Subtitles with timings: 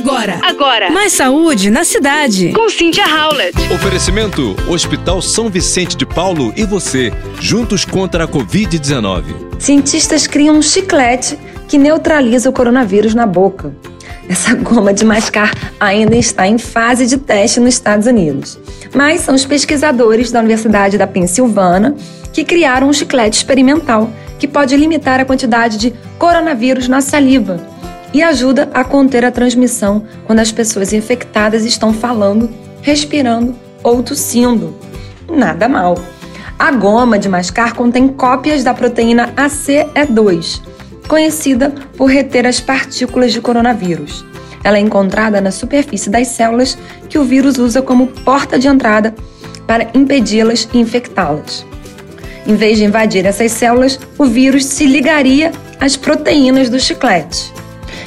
[0.00, 0.40] Agora.
[0.42, 0.90] Agora.
[0.90, 2.52] Mais saúde na cidade.
[2.54, 3.54] Com Cynthia Howlett.
[3.70, 9.24] Oferecimento: Hospital São Vicente de Paulo e você, juntos contra a Covid-19.
[9.58, 13.74] Cientistas criam um chiclete que neutraliza o coronavírus na boca.
[14.26, 18.58] Essa goma de mascar ainda está em fase de teste nos Estados Unidos.
[18.94, 21.94] Mas são os pesquisadores da Universidade da Pensilvânia
[22.32, 27.60] que criaram um chiclete experimental que pode limitar a quantidade de coronavírus na saliva
[28.12, 32.50] e ajuda a conter a transmissão quando as pessoas infectadas estão falando,
[32.82, 34.74] respirando ou tossindo.
[35.28, 35.96] Nada mal.
[36.58, 40.60] A goma de mascar contém cópias da proteína ACE2,
[41.08, 44.24] conhecida por reter as partículas de coronavírus.
[44.62, 46.76] Ela é encontrada na superfície das células
[47.08, 49.14] que o vírus usa como porta de entrada
[49.66, 51.64] para impedi-las e infectá-las.
[52.46, 57.52] Em vez de invadir essas células, o vírus se ligaria às proteínas do chiclete.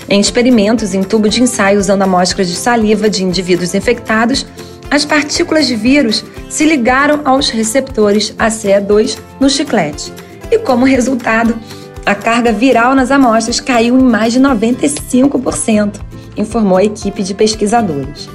[0.09, 4.45] Em experimentos em tubo de ensaio usando amostras de saliva de indivíduos infectados,
[4.91, 10.11] as partículas de vírus se ligaram aos receptores ACE2 no chiclete.
[10.51, 11.57] E como resultado,
[12.05, 15.99] a carga viral nas amostras caiu em mais de 95%,
[16.35, 18.29] informou a equipe de pesquisadores.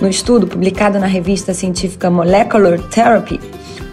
[0.00, 3.40] No estudo publicado na revista científica Molecular Therapy,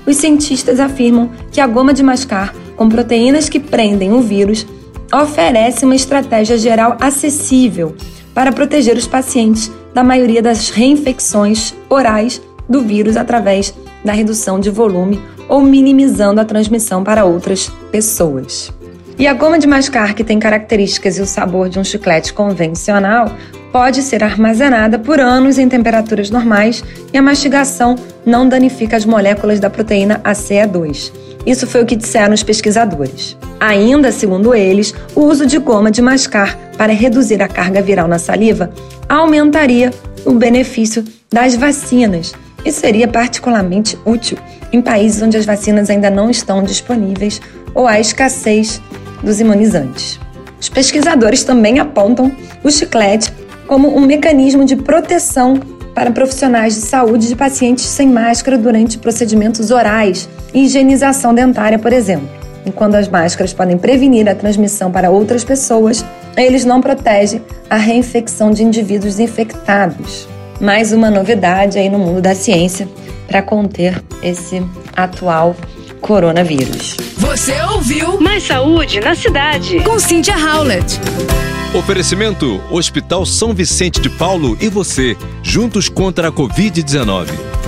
[0.06, 4.66] os cientistas afirmam que a goma de mascar, com proteínas que prendem o vírus,
[5.14, 7.96] oferece uma estratégia geral acessível
[8.34, 13.74] para proteger os pacientes da maioria das reinfecções orais do vírus através
[14.06, 18.72] da redução de volume ou minimizando a transmissão para outras pessoas.
[19.18, 23.36] E a goma de mascar, que tem características e o sabor de um chiclete convencional,
[23.72, 29.60] pode ser armazenada por anos em temperaturas normais e a mastigação não danifica as moléculas
[29.60, 31.29] da proteína ACE2.
[31.46, 33.38] Isso foi o que disseram os pesquisadores.
[33.60, 38.20] Ainda, segundo eles, o uso de goma de mascar para reduzir a carga viral na
[38.20, 38.72] saliva
[39.08, 39.92] aumentaria
[40.26, 42.34] o benefício das vacinas
[42.66, 44.38] e seria particularmente útil
[44.72, 47.42] em países onde as vacinas ainda não estão disponíveis
[47.74, 48.82] ou há escassez
[49.24, 50.20] dos imunizantes.
[50.60, 52.32] Os pesquisadores também apontam
[52.64, 53.32] o chiclete
[53.68, 55.60] como um mecanismo de proteção
[56.00, 61.92] para profissionais de saúde de pacientes sem máscara durante procedimentos orais e higienização dentária, por
[61.92, 62.30] exemplo.
[62.66, 66.06] Enquanto as máscaras podem prevenir a transmissão para outras pessoas,
[66.38, 70.26] eles não protegem a reinfecção de indivíduos infectados.
[70.62, 72.88] Mais uma novidade aí no mundo da ciência
[73.28, 74.64] para conter esse
[74.96, 75.54] atual
[76.00, 76.96] coronavírus.
[77.18, 79.82] Você ouviu Mais saúde na cidade.
[79.82, 80.98] com Cynthia Howlett.
[81.74, 87.59] Oferecimento: Hospital São Vicente de Paulo e você, juntos contra a Covid-19.